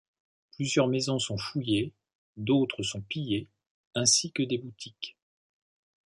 [0.55, 1.93] Plusieurs maisons sont fouillées,
[2.35, 3.47] d'autres sont pillées,
[3.93, 5.15] ainsi que des boutiques.